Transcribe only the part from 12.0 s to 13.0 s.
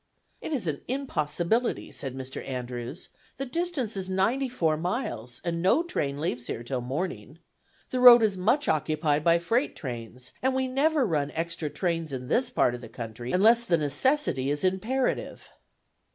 in this part of the